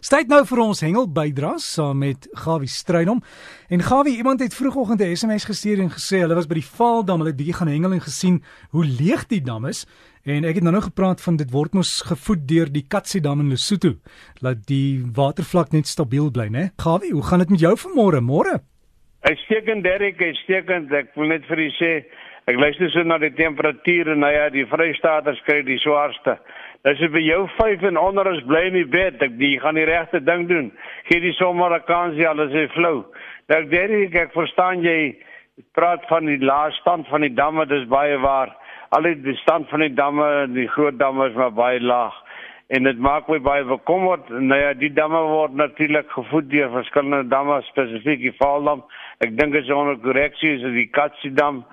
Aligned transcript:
Styd 0.00 0.30
nou 0.32 0.38
vir 0.48 0.60
ons 0.62 0.78
hengel 0.80 1.04
bydras 1.12 1.64
saam 1.74 1.98
met 2.00 2.24
Gawie 2.40 2.70
Strydom. 2.72 3.18
En 3.68 3.82
Gawie, 3.84 4.16
iemand 4.16 4.40
het 4.40 4.54
vroegoggend 4.56 5.02
'n 5.04 5.16
SMS 5.16 5.44
gestuur 5.44 5.78
en 5.80 5.90
gesê 5.92 6.20
hulle 6.24 6.34
was 6.34 6.46
by 6.46 6.54
die 6.54 6.64
Vaaldam, 6.64 7.18
hulle 7.18 7.28
het 7.28 7.36
bietjie 7.36 7.58
gaan 7.58 7.68
hengel 7.68 7.92
en 7.92 8.00
gesien 8.00 8.42
hoe 8.70 8.84
leeg 8.84 9.26
die 9.26 9.42
dam 9.42 9.66
is. 9.66 9.86
En 10.24 10.44
ek 10.44 10.54
het 10.54 10.62
nou 10.62 10.74
nog 10.74 10.84
gepraat 10.84 11.20
van 11.20 11.36
dit 11.36 11.50
word 11.50 11.74
mos 11.74 12.02
gevoed 12.02 12.48
deur 12.48 12.72
die 12.72 12.86
Katse 12.88 13.20
dam 13.20 13.40
in 13.40 13.48
Lesotho 13.48 13.94
dat 14.40 14.66
die 14.66 15.04
watervlak 15.12 15.72
net 15.72 15.86
stabiel 15.86 16.30
bly, 16.30 16.48
né? 16.48 16.70
Gawie, 16.76 17.12
hoe 17.12 17.22
gaan 17.22 17.38
dit 17.38 17.50
met 17.50 17.60
jou 17.60 17.76
vanmôre? 17.76 18.20
Môre. 18.20 18.60
Ek 19.20 19.38
steek 19.38 19.66
Derek, 19.82 20.20
ek 20.20 20.36
steek 20.36 20.70
ek 20.70 21.14
wil 21.14 21.28
net 21.28 21.44
vir 21.44 21.58
u 21.58 21.70
sê 21.76 22.04
ek 22.50 22.58
luister 22.58 22.90
so 22.90 23.04
na 23.06 23.18
die 23.22 23.32
temperature 23.38 24.12
en 24.12 24.24
nou 24.24 24.30
ja, 24.32 24.48
die 24.50 24.66
Vrystaaters 24.68 25.40
kry 25.46 25.60
die 25.66 25.78
swaarste. 25.82 26.36
As 26.88 27.00
jy 27.00 27.10
vir 27.12 27.24
jou 27.26 27.40
5 27.58 27.84
en 27.90 28.00
onder 28.00 28.30
is 28.32 28.42
bly 28.48 28.64
in 28.70 28.78
die 28.78 28.88
bed, 28.88 29.20
ek 29.22 29.36
die 29.38 29.54
gaan 29.62 29.78
die 29.78 29.86
regte 29.88 30.22
ding 30.24 30.46
doen. 30.50 30.70
Gee 31.08 31.20
die 31.20 31.34
sommer 31.38 31.74
'n 31.76 31.86
kans 31.86 32.16
jy 32.16 32.26
alles 32.26 32.52
is 32.52 32.72
flou. 32.72 33.04
Ek 33.48 33.70
dink 33.70 34.14
ek, 34.14 34.32
verstaan 34.32 34.82
jy 34.82 35.16
praat 35.74 36.06
van 36.08 36.26
die 36.26 36.38
laaste 36.40 36.80
stand 36.80 37.06
van 37.08 37.20
die 37.20 37.34
damme, 37.34 37.66
dis 37.66 37.86
baie 37.88 38.16
waar. 38.18 38.56
Al 38.90 39.02
die 39.02 39.36
stand 39.36 39.68
van 39.68 39.80
die 39.80 39.94
damme, 39.94 40.48
die 40.54 40.66
groot 40.68 40.98
damme 40.98 41.28
is 41.28 41.34
maar 41.34 41.52
baie 41.52 41.80
laag 41.80 42.14
en 42.70 42.86
dit 42.86 42.98
maak 43.02 43.28
my 43.28 43.40
baie 43.42 43.64
bekommerd. 43.66 44.28
Nou 44.30 44.58
ja, 44.60 44.72
die 44.78 44.92
damme 44.94 45.20
word 45.26 45.56
natuurlik 45.58 46.10
gevoed 46.14 46.50
deur 46.52 46.70
verskillende 46.70 47.26
damme, 47.28 47.58
spesifiek 47.66 48.22
die 48.22 48.34
Vaaldam. 48.38 48.84
Ek 49.18 49.34
dink 49.38 49.56
dit 49.56 49.66
is 49.66 49.72
onder 49.74 49.98
korreksie 49.98 50.52
is 50.54 50.62
die 50.76 50.86
Katsiedam 50.94 51.64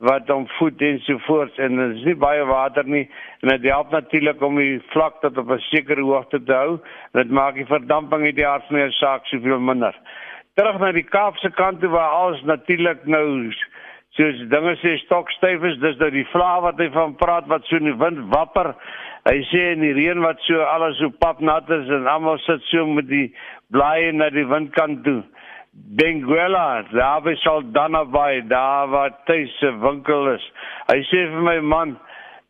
wat 0.00 0.30
hom 0.32 0.46
voed 0.56 0.80
en 0.80 0.98
so 1.04 1.20
voort 1.26 1.58
en 1.60 1.76
dit 1.76 1.98
is 1.98 2.06
nie 2.08 2.16
baie 2.16 2.44
water 2.48 2.86
nie. 2.88 3.04
En 3.42 3.52
dit 3.52 3.66
help 3.68 3.90
natuurlik 3.92 4.40
om 4.42 4.56
die 4.56 4.78
vlak 4.94 5.20
tot 5.20 5.38
op 5.38 5.50
'n 5.52 5.60
sekere 5.68 6.00
hoogte 6.00 6.42
te 6.42 6.52
hou. 6.52 6.78
Dit 7.12 7.30
maak 7.30 7.54
die 7.54 7.66
verdamping 7.66 8.24
uit 8.24 8.36
die 8.36 8.46
aardmeer 8.46 8.92
saak 8.92 9.26
soveel 9.26 9.60
minder. 9.60 9.94
Terug 10.54 10.78
na 10.78 10.92
die 10.92 11.04
Kaapse 11.04 11.50
kant 11.50 11.80
toe 11.80 11.90
waar 11.90 12.10
alles 12.10 12.42
natuurlik 12.42 13.04
nou 13.06 13.52
soos 14.10 14.48
dinge 14.48 14.76
sê 14.76 14.96
stokstyf 14.98 15.62
is 15.62 15.78
dis 15.78 15.98
nou 15.98 16.10
die 16.10 16.26
vla 16.32 16.60
wat 16.60 16.78
hy 16.78 16.88
van 16.90 17.14
praat 17.14 17.46
wat 17.46 17.64
so 17.64 17.76
in 17.76 17.84
die 17.84 17.98
wind 17.98 18.18
wapper. 18.34 18.74
Hy 19.28 19.42
sê 19.52 19.72
in 19.72 19.80
die 19.80 19.92
reën 19.92 20.20
wat 20.20 20.40
so 20.40 20.62
alles 20.62 20.96
so 20.96 21.10
papnat 21.10 21.70
is 21.70 21.88
en 21.88 22.06
almal 22.06 22.38
sit 22.38 22.62
so 22.62 22.86
met 22.86 23.08
die 23.08 23.34
blaaie 23.70 24.12
na 24.12 24.30
die 24.30 24.46
windkant 24.46 25.04
toe 25.04 25.22
Benguela, 25.72 26.82
daar 26.90 27.22
by 27.22 27.34
Saldanha 27.34 28.04
Bay, 28.04 28.46
daar 28.46 28.88
waar 28.88 29.12
tuis 29.24 29.58
se 29.58 29.70
winkel 29.78 30.32
is. 30.34 30.46
Hy 30.90 30.96
sê 31.06 31.20
vir 31.30 31.44
my 31.46 31.58
man, 31.62 31.92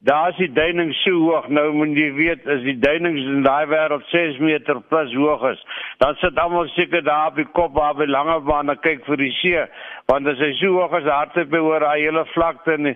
daar 0.08 0.30
is 0.32 0.38
die 0.40 0.48
duining 0.56 0.94
so 1.02 1.18
hoog. 1.26 1.50
Nou 1.52 1.66
moet 1.76 1.92
jy 2.00 2.06
weet, 2.16 2.46
as 2.48 2.64
die 2.64 2.78
duinings 2.80 3.26
in 3.34 3.44
daai 3.44 3.66
wêreld 3.68 4.06
6 4.12 4.41
meter 4.41 4.80
plus 4.88 5.12
hoog 5.12 5.44
is, 5.50 5.60
dan 6.00 6.16
sit 6.22 6.41
almal 6.41 6.68
seker 6.76 7.04
daar 7.04 7.28
op 7.34 7.36
die 7.42 7.48
kop 7.58 7.76
waar 7.76 7.98
by 7.98 8.08
lange 8.08 8.38
baan 8.48 8.72
en 8.72 8.80
kyk 8.80 9.04
vir 9.08 9.20
die 9.20 9.32
see, 9.42 9.66
want 10.08 10.32
as 10.32 10.41
hy 10.41 10.54
so 10.62 10.72
hoog 10.78 10.96
is, 11.02 11.12
hardloop 11.12 11.52
hy 11.52 11.62
oor 11.66 11.84
daai 11.84 12.00
hele 12.06 12.24
vlakte 12.32 12.78
en 12.78 12.94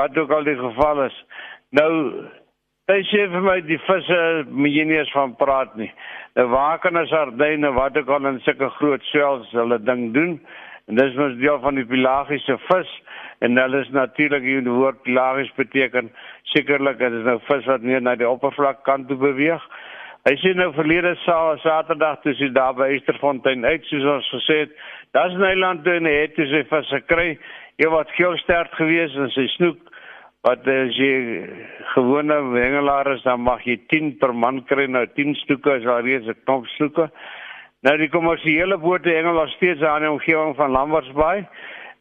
wat 0.00 0.20
ook 0.20 0.36
al 0.36 0.48
die 0.52 0.58
geval 0.60 1.06
is. 1.08 1.18
Nou 1.80 1.92
Hy 2.92 3.00
sê 3.08 3.22
vir 3.32 3.40
my 3.40 3.54
die 3.64 3.78
visse 3.86 4.16
moet 4.52 4.74
jy 4.74 4.82
nie 4.84 4.98
eens 4.98 5.12
van 5.16 5.30
praat 5.40 5.70
nie. 5.80 5.88
'n 6.36 6.44
Wakende 6.52 7.06
sardyne 7.08 7.70
wat 7.72 7.96
ek 7.96 8.08
al 8.08 8.26
in 8.28 8.40
sulke 8.44 8.68
groot 8.76 9.04
swels 9.08 9.48
hulle 9.56 9.78
ding 9.80 10.02
doen. 10.12 10.34
En 10.88 11.00
dis 11.00 11.14
mos 11.16 11.38
deel 11.40 11.60
van 11.62 11.78
die 11.80 11.86
pelagiese 11.88 12.58
vis 12.66 12.90
en 13.40 13.56
hulle 13.56 13.80
is 13.80 13.92
natuurlik 13.96 14.44
die 14.44 14.76
woord 14.76 15.00
pelagies 15.06 15.52
beteken 15.56 16.10
sekerlik 16.52 16.98
dit 16.98 17.16
is 17.20 17.24
nou 17.30 17.38
vis 17.46 17.70
wat 17.70 17.82
nie 17.82 18.00
na 18.00 18.14
die 18.14 18.28
oppervlak 18.28 18.84
kan 18.84 19.06
toe 19.06 19.16
beweeg. 19.16 19.64
Hy 20.28 20.34
sê 20.42 20.52
nou 20.54 20.68
verlede 20.76 21.14
Saterdag 21.24 22.20
toe 22.20 22.34
sy 22.34 22.50
daar 22.52 22.76
by 22.76 22.90
Esterfontein 22.98 23.64
uit 23.64 23.88
soos 23.88 24.04
ons 24.16 24.28
gesê 24.34 24.58
het, 24.66 24.76
daar's 25.16 25.32
'n 25.32 25.48
eiland 25.48 25.84
toe 25.84 25.96
en 25.96 26.10
hy 26.12 26.18
het 26.26 26.36
sy 26.36 26.62
vis 26.74 26.92
gekry. 26.98 27.38
Hy 27.80 27.88
wat 27.88 28.12
heel 28.20 28.36
sterk 28.36 28.76
geweest 28.76 29.16
en 29.16 29.30
sy 29.30 29.46
snoek 29.56 29.91
wat 30.42 30.66
as 30.66 30.96
jy 30.98 31.14
gewone 31.94 32.38
hengelaar 32.56 33.12
is 33.14 33.22
dan 33.22 33.44
mag 33.46 33.62
jy 33.66 33.76
10 33.92 34.16
per 34.18 34.32
man 34.34 34.64
kry. 34.66 34.88
Nou 34.90 35.06
10 35.06 35.36
stukke 35.44 35.76
is 35.78 35.86
al 35.86 36.02
reeds 36.02 36.26
'n 36.26 36.38
knop 36.44 36.66
stukke 36.74 37.10
nou 37.82 37.96
die 37.98 38.08
kommersiële 38.08 38.78
bote 38.78 39.10
hengel 39.10 39.34
nog 39.34 39.50
steeds 39.56 39.82
aan 39.82 40.02
die 40.02 40.10
omgewing 40.10 40.56
van 40.56 40.70
Lambersbaai 40.70 41.46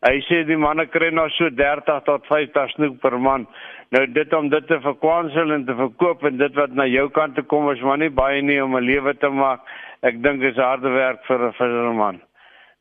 hy 0.01 0.15
sê 0.25 0.43
die 0.45 0.57
manne 0.57 0.85
kry 0.85 1.11
nou 1.11 1.29
so 1.29 1.49
30 1.49 2.03
tot 2.05 2.25
50 2.25 2.69
snoek 2.71 2.99
per 3.01 3.19
man. 3.19 3.47
Nou 3.91 4.05
dit 4.07 4.33
om 4.33 4.49
dit 4.49 4.67
te 4.67 4.79
verkwansel 4.81 5.51
en 5.51 5.65
te 5.65 5.75
verkoop 5.75 6.23
en 6.23 6.37
dit 6.37 6.55
wat 6.55 6.73
na 6.73 6.85
jou 6.85 7.09
kant 7.09 7.35
toe 7.35 7.43
kom 7.43 7.69
is 7.71 7.81
maar 7.81 7.97
nie 7.97 8.09
baie 8.09 8.41
nie 8.41 8.63
om 8.63 8.75
'n 8.75 8.83
lewe 8.83 9.13
te 9.13 9.29
maak. 9.29 9.61
Ek 10.01 10.21
dink 10.23 10.41
is 10.41 10.55
harde 10.55 10.89
werk 10.89 11.25
vir 11.25 11.39
'n 11.39 11.53
visserman 11.53 12.21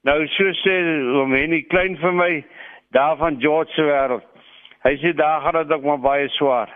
nou 0.02 0.26
so 0.32 0.52
sê 0.64 0.76
om 1.22 1.34
enige 1.36 1.68
klein 1.68 1.96
vir 2.00 2.12
my 2.12 2.30
daar 2.96 3.16
van 3.20 3.36
George 3.40 3.72
se 3.76 3.82
wêreld 3.84 4.24
Hy 4.84 4.96
sê 4.96 5.12
daar 5.12 5.40
gaan 5.40 5.60
dit 5.60 5.72
ook 5.76 5.82
maar 5.84 6.00
baie 6.00 6.28
swaar. 6.28 6.70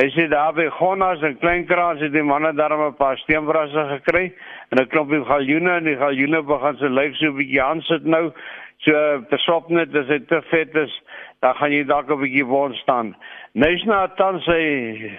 Hy 0.00 0.08
sê 0.10 0.24
daar 0.32 0.54
by 0.56 0.64
Gonnas 0.74 1.20
en 1.22 1.36
Kleinkraans 1.38 2.00
het 2.02 2.12
die 2.12 2.22
manne 2.24 2.54
daar 2.56 2.72
'n 2.72 2.96
paar 2.96 3.18
steenbrasse 3.18 3.84
gekry 3.90 4.32
en 4.70 4.80
'n 4.80 4.88
klompie 4.88 5.24
galjoene 5.24 5.76
en 5.76 5.84
die 5.84 5.96
galjoene 5.96 6.42
begin 6.42 6.76
se 6.76 6.88
lyf 6.88 7.14
so 7.16 7.26
'n 7.26 7.36
bietjie 7.36 7.62
aan 7.62 7.82
sit 7.82 8.04
nou. 8.04 8.32
So 8.78 8.92
besop 9.30 9.68
net 9.68 9.94
as 9.94 10.06
dit 10.06 10.28
te 10.28 10.42
vet 10.42 10.74
is, 10.74 11.02
dan 11.40 11.54
gaan 11.54 11.72
jy 11.72 11.84
dalk 11.84 12.10
'n 12.10 12.20
bietjie 12.20 12.44
woon 12.44 12.74
staan. 12.74 13.14
Nes 13.52 13.84
na 13.84 14.06
dan 14.06 14.40
sê 14.40 14.58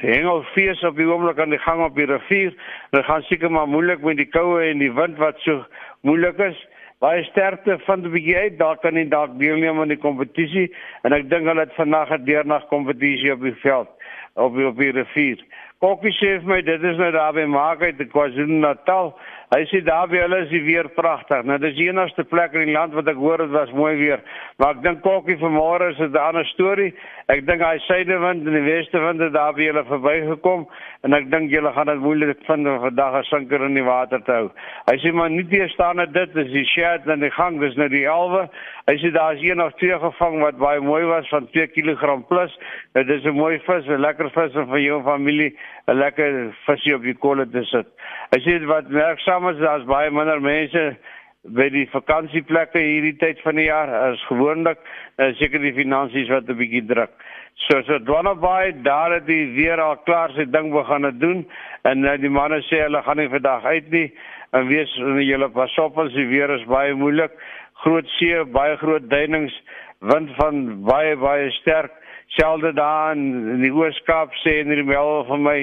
hengel 0.01 0.43
fees 0.53 0.83
op 0.83 0.95
die 0.95 1.05
oomblik 1.05 1.39
aan 1.39 1.49
die 1.49 1.59
gang 1.59 1.83
op 1.83 1.95
die 1.95 2.05
rivier. 2.05 2.53
Dit 2.91 3.05
gaan 3.05 3.21
seker 3.21 3.51
maar 3.51 3.67
moeilik 3.67 4.01
met 4.01 4.17
die 4.17 4.29
koue 4.29 4.61
en 4.61 4.79
die 4.79 4.93
wind 4.93 5.17
wat 5.17 5.39
so 5.39 5.65
moeilik 6.01 6.37
is 6.37 6.67
baie 7.05 7.23
sterkte 7.29 7.77
van 7.85 8.01
die 8.01 8.35
uit 8.37 8.57
daar 8.57 8.77
kan 8.81 8.97
nie 8.97 9.07
dalk 9.07 9.37
deelneem 9.39 9.79
aan 9.81 9.93
die 9.93 10.01
kompetisie 10.01 10.65
en 11.05 11.13
ek 11.13 11.29
dink 11.29 11.45
hulle 11.49 11.67
het 11.67 11.77
vandag 11.77 12.13
'n 12.17 12.25
deernag 12.25 12.65
kompetisie 12.73 13.33
op 13.33 13.45
die 13.45 13.57
veld 13.61 13.91
op 14.35 14.55
die, 14.55 14.67
op 14.67 14.77
die 14.77 14.91
rivier. 14.91 15.43
Kokkie 15.85 16.15
sê 16.17 16.29
vir 16.41 16.49
my 16.49 16.55
dit 16.65 16.85
is 16.89 16.97
nou 16.97 17.11
daar 17.13 17.33
by 17.37 17.43
Maakheid 17.45 17.99
die 17.99 18.07
KwaZulu-Natal. 18.09 19.11
Hy 19.53 19.59
sê 19.69 19.83
daar 19.85 20.07
by 20.09 20.17
hulle 20.17 20.39
is 20.41 20.49
die 20.49 20.63
weer 20.65 20.87
pragtig. 20.95 21.43
Nou 21.45 21.59
dis 21.61 21.75
die 21.77 21.85
enigste 21.91 22.25
plek 22.25 22.55
in 22.57 22.65
die 22.65 22.73
land 22.73 22.95
wat 22.97 23.11
ek 23.11 23.19
hoor 23.21 23.43
dit 23.43 23.53
was 23.53 23.69
mooi 23.77 23.91
weer. 23.99 24.23
Maar 24.57 24.73
ek 24.73 24.81
dink 24.81 25.03
Kokkie 25.05 25.37
vanmôre 25.37 25.91
is 25.93 25.99
'n 26.01 26.17
ander 26.17 26.45
storie. 26.55 26.95
Ek 27.29 27.45
dink 27.45 27.61
hy 27.61 27.77
suidewind 27.85 28.47
en 28.47 28.57
die 28.57 28.65
westewind 28.65 29.21
het 29.21 29.33
daar 29.33 29.53
by 29.53 29.69
hulle 29.69 29.85
verbygekom 29.85 30.65
en 31.03 31.13
ek 31.13 31.29
dink 31.29 31.51
julle 31.51 31.71
gaan 31.73 31.87
dit 31.87 32.01
moeilik 32.01 32.41
vind 32.47 32.67
om 32.67 32.79
vandag 32.79 33.19
'n 33.19 33.23
sinker 33.29 33.61
in 33.65 33.75
die 33.75 33.85
water 33.85 34.23
te 34.23 34.31
hou. 34.31 34.49
Hy 34.89 34.97
sê 34.97 35.13
maar 35.13 35.29
nie 35.29 35.45
te 35.45 35.67
staan 35.69 35.97
dit 35.97 36.35
is 36.35 36.51
die 36.51 36.65
shed 36.65 37.07
in 37.07 37.19
die 37.19 37.31
gang, 37.31 37.59
dis 37.59 37.75
nou 37.75 37.89
die 37.89 38.05
elwe. 38.05 38.49
Hy 38.87 38.97
sê 38.97 39.11
daar 39.11 39.33
is 39.33 39.41
een 39.41 39.61
of 39.61 39.73
twee 39.73 39.97
gevang 39.99 40.41
wat 40.41 40.57
baie 40.57 40.79
mooi 40.79 41.03
was 41.05 41.29
van 41.29 41.47
2 41.51 41.67
kg 41.67 42.27
plus. 42.27 42.57
Dit 42.93 43.09
is 43.09 43.23
'n 43.25 43.33
mooi 43.33 43.59
vis, 43.59 43.87
'n 43.87 44.01
lekker 44.01 44.29
vis 44.29 44.53
vir 44.53 44.79
jou 44.79 45.03
familie, 45.03 45.55
'n 45.87 45.97
lekker 45.99 46.55
visie 46.65 46.95
op 46.95 47.03
die 47.03 47.17
kolle 47.17 47.45
te 47.49 47.63
sit. 47.63 47.87
Hy 48.33 48.39
sê 48.41 48.65
wat 48.65 48.89
merksaam 48.89 49.49
is, 49.49 49.57
daar's 49.57 49.85
baie 49.85 50.11
minder 50.11 50.41
mense 50.41 50.97
by 51.45 51.69
die 51.69 51.85
vakansieplekke 51.91 52.81
hierdie 52.81 53.17
tyd 53.21 53.41
van 53.45 53.55
die 53.55 53.67
jaar 53.67 53.89
as 54.11 54.21
gewoonlik. 54.29 54.79
Uh, 55.17 55.31
seker 55.39 55.61
die 55.61 55.73
finansies 55.73 56.29
wat 56.29 56.49
'n 56.49 56.57
bietjie 56.57 56.85
druk. 56.85 57.11
So 57.67 57.81
so 57.87 57.99
Dwannaby, 57.99 58.81
daar 58.83 59.13
het 59.13 59.27
die 59.27 59.53
weer 59.55 59.79
al 59.79 59.97
klaar 60.03 60.31
sy 60.35 60.45
ding 60.45 60.71
begin 60.73 61.01
te 61.01 61.17
doen 61.17 61.45
en 61.83 62.03
uh, 62.03 62.17
die 62.17 62.29
manne 62.29 62.61
sê 62.67 62.81
hulle 62.83 63.01
gaan 63.03 63.17
nie 63.17 63.29
vandag 63.29 63.63
uit 63.63 63.91
nie. 63.91 64.11
En 64.51 64.67
wees 64.67 64.91
julle 64.95 65.49
pas 65.49 65.77
op 65.77 65.97
as 65.97 66.13
die 66.13 66.27
weer 66.27 66.49
is 66.49 66.65
baie 66.65 66.93
moeilik 66.93 67.31
groot 67.85 68.09
see, 68.17 68.33
baie 68.55 68.77
groot 68.81 69.05
duinings, 69.11 69.53
wind 70.11 70.33
van 70.39 70.63
baie 70.87 71.15
baie 71.21 71.51
sterk. 71.61 71.93
Selde 72.35 72.73
daar 72.73 73.13
in, 73.13 73.61
die 73.61 73.71
Ooskaap 73.73 74.33
sê 74.41 74.59
en 74.63 74.73
in 74.73 74.81
die 74.81 74.87
Mel 74.87 75.21
van 75.29 75.43
my, 75.45 75.59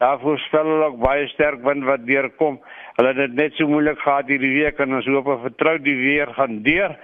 daar 0.00 0.18
voorspel 0.22 0.66
hulle 0.66 0.88
ook 0.90 0.98
baie 1.04 1.28
sterk 1.34 1.60
wind 1.64 1.84
wat 1.88 2.06
deurkom. 2.08 2.58
Hulle 2.96 3.12
het 3.12 3.20
dit 3.20 3.36
net 3.36 3.56
so 3.56 3.68
moeilik 3.68 4.00
gehad 4.00 4.32
hierdie 4.32 4.54
week 4.54 4.80
en 4.80 4.96
ons 4.96 5.08
hoop 5.12 5.28
vertrou 5.44 5.76
die 5.84 5.96
weer 6.00 6.32
gaan 6.36 6.62
deur 6.64 6.96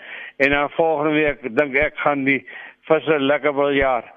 en 0.42 0.56
dan 0.56 0.72
volgende 0.78 1.12
week 1.18 1.44
dink 1.56 1.76
ek 1.76 2.00
gaan 2.00 2.24
die 2.24 2.40
visse 2.88 3.18
lekker 3.20 3.54
wil 3.54 3.76
jaar. 3.76 4.08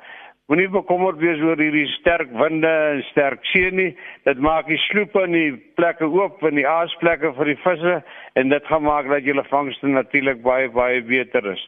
Moenie 0.45 0.67
bekommerd 0.69 1.17
wees 1.17 1.39
oor 1.41 1.57
hierdie 1.57 1.87
sterk 1.95 2.29
winde 2.37 2.69
en 2.69 2.99
sterk 3.07 3.47
see 3.49 3.71
nie. 3.73 3.87
Dit 4.29 4.37
maak 4.45 4.67
die 4.69 4.77
sloepe 4.83 5.23
in 5.25 5.33
die 5.33 5.55
plekke 5.79 6.05
oop 6.05 6.43
en 6.45 6.59
die 6.59 6.67
aasplekke 6.69 7.31
vir 7.33 7.49
die 7.49 7.57
visse 7.63 7.95
en 8.37 8.53
dit 8.53 8.69
gaan 8.69 8.85
maak 8.85 9.09
dat 9.09 9.25
julle 9.25 9.41
vangste 9.49 9.89
natuurlik 9.89 10.43
baie 10.45 10.69
baie 10.69 11.01
beter 11.07 11.49
is. 11.49 11.63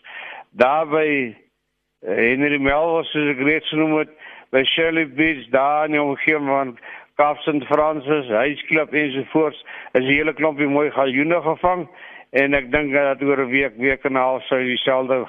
Daarby 0.61 1.07
eh, 1.09 2.19
Henry 2.19 2.61
Melville 2.61 3.09
se 3.09 3.25
reeds 3.41 3.73
genoem 3.73 3.95
het 4.03 4.13
by 4.53 4.61
Shirley 4.75 5.07
Beach 5.09 5.49
daar 5.55 5.89
in 5.89 5.97
die 5.97 6.03
omgewing 6.03 6.53
van 6.53 6.77
Kaap 7.17 7.41
St 7.47 7.65
Francis, 7.71 8.29
Huisklip 8.29 8.93
ensovoorts 8.93 9.63
is 9.97 10.05
'n 10.05 10.11
hele 10.11 10.37
klompie 10.37 10.69
mooi 10.69 10.91
galjoene 10.93 11.41
gevang 11.41 11.87
en 12.29 12.53
ek 12.53 12.69
dink 12.71 12.93
dat 12.93 13.25
oor 13.25 13.41
'n 13.41 13.49
week 13.49 13.73
week 13.81 14.05
en 14.05 14.13
'n 14.13 14.21
half 14.21 14.45
sou 14.45 14.61
dieselfde 14.61 15.25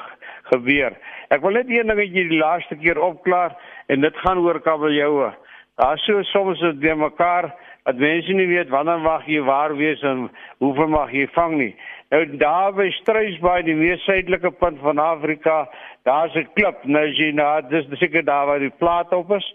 gebeur. 0.52 0.96
Ek 1.28 1.40
wil 1.42 1.58
net 1.58 1.70
een 1.70 1.86
dingetjie 1.86 2.28
die 2.28 2.40
laaste 2.40 2.76
keer 2.76 3.00
opklaar 3.00 3.56
en 3.88 4.00
dit 4.00 4.16
gaan 4.24 4.38
oor 4.38 4.60
kabeljoue. 4.60 5.32
Daar 5.78 5.98
so 5.98 6.22
soms 6.22 6.60
is 6.60 6.78
dit 6.80 6.96
mekaar 6.96 7.52
Dat 7.88 7.96
mense 7.96 8.32
nie 8.36 8.46
weet 8.46 8.68
wanneer 8.68 9.00
mag 9.00 9.22
jy 9.24 9.40
waar 9.40 9.72
wees 9.76 10.02
en 10.04 10.26
hoeveel 10.60 10.90
mag 10.92 11.12
jy 11.16 11.24
vang 11.32 11.54
nie. 11.56 11.70
Nou 12.12 12.20
daar 12.36 12.74
by 12.76 12.90
Struisbaai, 12.92 13.62
die 13.64 13.76
mees 13.78 14.02
suidelike 14.04 14.50
punt 14.60 14.76
van 14.84 15.00
Afrika, 15.00 15.62
daar's 16.04 16.36
'n 16.36 16.48
klip, 16.52 16.84
nou 16.84 17.06
as 17.08 17.16
jy 17.16 17.30
na 17.32 17.60
dis 17.60 17.88
seker 17.98 18.24
daar 18.24 18.46
waar 18.46 18.58
die 18.58 18.76
plaat 18.78 19.12
op 19.12 19.32
is. 19.32 19.54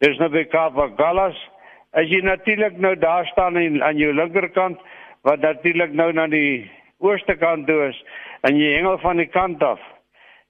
Dis 0.00 0.16
nou 0.18 0.30
by 0.30 0.44
Kaap 0.44 0.80
Gallas. 0.96 1.36
As 1.92 2.08
jy 2.08 2.22
natuurlik 2.22 2.78
nou 2.78 2.96
daar 2.96 3.26
staan 3.26 3.56
in, 3.56 3.82
aan 3.84 3.96
jou 3.96 4.12
linkerkant 4.12 4.80
wat 5.22 5.40
natuurlik 5.40 5.92
nou 5.92 6.12
na 6.12 6.26
die 6.26 6.70
ooste 7.00 7.36
kant 7.36 7.66
toe 7.66 7.88
is 7.88 8.04
en 8.44 8.56
jy 8.60 8.74
hengel 8.76 8.98
van 9.02 9.20
die 9.22 9.30
kant 9.32 9.62
af, 9.62 9.80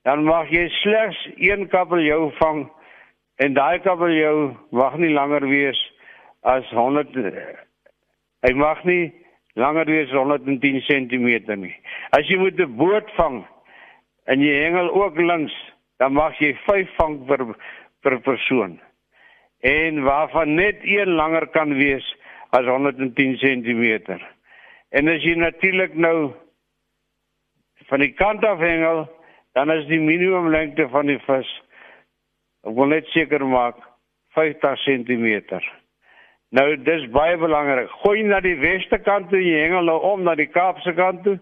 dan 0.05 0.25
mag 0.27 0.51
jy 0.53 0.67
slegs 0.83 1.21
een 1.37 1.69
kabeljou 1.73 2.33
vang 2.41 2.67
en 3.43 3.55
daai 3.55 3.79
kabeljou 3.85 4.55
mag 4.71 4.99
nie 4.99 5.15
langer 5.15 5.47
wees 5.49 5.79
as 6.43 6.67
100 6.77 7.15
hy 8.45 8.53
mag 8.59 8.83
nie 8.85 9.13
langer 9.57 9.89
wees 9.89 10.11
as 10.11 10.19
110 10.19 10.83
cm 10.89 11.29
nie. 11.63 11.75
As 12.13 12.29
jy 12.29 12.37
moet 12.39 12.59
'n 12.61 12.77
boot 12.77 13.09
vang 13.17 13.45
en 14.27 14.41
jy 14.41 14.55
hengel 14.65 14.91
ook 14.91 15.17
links, 15.17 15.55
dan 15.99 16.13
mag 16.13 16.37
jy 16.39 16.55
5 16.67 16.89
vang 16.97 17.27
per 17.27 17.57
per 18.03 18.21
persoon. 18.21 18.81
En 19.63 20.03
waarvan 20.03 20.55
net 20.55 20.79
een 20.83 21.09
langer 21.09 21.47
kan 21.47 21.75
wees 21.75 22.05
as 22.51 22.67
110 22.67 23.37
cm. 23.39 24.19
En 24.91 25.09
as 25.09 25.23
jy 25.23 25.35
natuurlik 25.35 25.95
nou 25.95 26.35
van 27.95 28.03
die 28.03 28.15
kant 28.19 28.43
af 28.43 28.59
hengel, 28.59 29.05
dan 29.55 29.71
is 29.71 29.85
die 29.87 30.01
minimum 30.03 30.49
lengte 30.51 30.89
van 30.91 31.07
die 31.07 31.21
vis 31.29 31.51
ek 32.67 32.75
wil 32.75 32.91
net 32.91 33.07
seker 33.13 33.45
maak 33.47 33.79
50 34.35 34.81
cm. 34.83 35.61
Nou 36.59 36.65
dis 36.87 37.05
baie 37.15 37.37
belangrik. 37.39 37.93
Gooi 38.03 38.25
na 38.27 38.41
die 38.43 38.57
weste 38.59 38.99
kant 39.05 39.29
toe, 39.31 39.39
jy 39.39 39.63
hengel 39.67 39.87
nou 39.87 40.01
om 40.11 40.25
na 40.27 40.35
die 40.35 40.49
Kaapse 40.51 40.95
kant 40.99 41.23
toe, 41.23 41.37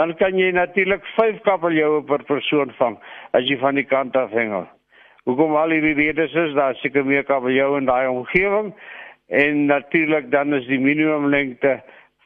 dan 0.00 0.16
kan 0.18 0.34
jy 0.40 0.50
natuurlik 0.56 1.06
5 1.14 1.42
kabeljoue 1.46 2.02
per 2.10 2.26
persoon 2.26 2.74
vang 2.80 2.98
as 3.38 3.46
jy 3.46 3.60
van 3.62 3.78
die 3.78 3.86
kant 3.86 4.18
af 4.18 4.34
hengel. 4.34 4.66
Hoekom 5.28 5.54
al 5.54 5.70
hierdie 5.76 5.94
redes 6.00 6.34
is 6.34 6.56
daar 6.58 6.74
seker 6.82 7.06
meer 7.06 7.28
kabeljoue 7.28 7.78
in 7.78 7.86
daai 7.86 8.08
omgewing 8.10 8.72
en 9.30 9.66
natuurlik 9.70 10.32
dan 10.34 10.56
is 10.58 10.66
die 10.66 10.82
minimum 10.82 11.30
lengte 11.30 11.78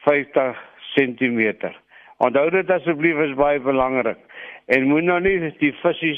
50 0.09 0.65
cm. 0.95 1.77
Onthou 2.25 2.49
dit 2.51 2.71
asseblief 2.71 3.19
is 3.27 3.35
baie 3.37 3.61
belangrik. 3.61 4.19
En 4.73 4.89
moet 4.89 5.05
nou 5.05 5.19
nie 5.21 5.37
die 5.61 5.75
visse 5.83 6.15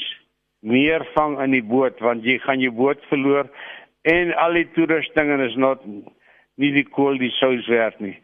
meer 0.61 1.03
vang 1.15 1.37
in 1.43 1.55
die 1.55 1.63
boot 1.63 1.99
want 2.03 2.25
jy 2.27 2.37
gaan 2.43 2.63
jou 2.63 2.71
boot 2.75 3.03
verloor 3.11 3.47
en 4.07 4.33
al 4.43 4.57
die 4.59 4.67
toerusting 4.75 5.31
en 5.31 5.43
is 5.43 5.55
not 5.55 5.83
nie 6.59 6.71
die 6.75 6.87
kool 6.87 7.19
die 7.19 7.31
sous 7.39 7.67
werd 7.71 7.99
nie. 8.03 8.15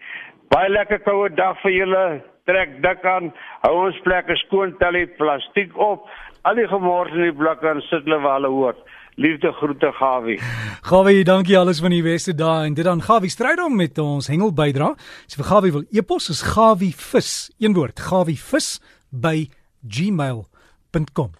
Baie 0.51 0.69
lekker 0.69 1.01
koue 1.03 1.29
dag 1.35 1.59
vir 1.63 1.75
julle. 1.75 2.05
Trek 2.45 2.75
dik 2.83 3.05
aan. 3.09 3.31
Hou 3.63 3.73
ons 3.87 3.97
plekke 4.05 4.35
skoon, 4.43 4.75
tel 4.79 4.99
die 4.99 5.07
plastiek 5.17 5.73
op. 5.81 6.05
Al 6.45 6.59
die 6.59 6.67
gemors 6.69 7.13
in 7.15 7.25
die 7.25 7.35
blikke 7.35 7.71
en 7.71 7.81
sit 7.87 8.05
hulle 8.05 8.19
waar 8.21 8.37
hulle 8.37 8.51
hoort. 8.53 8.83
Liefde 9.15 9.51
groete 9.51 9.91
Gawie. 9.95 10.39
Gawie, 10.81 11.23
dankie 11.23 11.57
alles 11.57 11.79
van 11.79 11.93
die 11.95 12.03
Weste 12.03 12.35
daar 12.35 12.65
en 12.65 12.73
dit 12.73 12.83
dan 12.85 13.01
Gawie 13.01 13.29
stryd 13.29 13.61
om 13.63 13.75
met 13.75 13.97
ons 13.97 14.27
hengel 14.27 14.51
bydra. 14.51 14.91
So 15.27 15.39
vir 15.39 15.47
Gawie 15.51 15.71
wil 15.71 15.85
epos 15.95 16.27
is 16.33 16.43
Gawie 16.43 16.91
vis. 16.91 17.31
Een 17.59 17.77
woord, 17.77 17.99
Gawie 17.99 18.35
vis 18.35 18.75
by 19.09 19.47
gmail.com. 19.87 21.35